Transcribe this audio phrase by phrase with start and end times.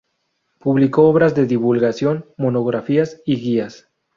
[0.57, 3.91] Publicó obras de divulgación, monografías y guías.